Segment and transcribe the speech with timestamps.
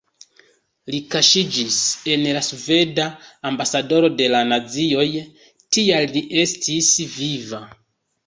[0.93, 1.75] Li kaŝiĝis
[2.13, 3.05] en la sveda
[3.51, 5.05] ambasadoro de la nazioj,
[5.77, 6.89] tial li restis
[7.19, 7.61] viva.